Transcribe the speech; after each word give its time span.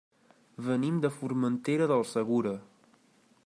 Venim 0.67 0.97
de 1.03 1.11
Formentera 1.17 1.91
del 1.93 2.05
Segura. 2.15 2.55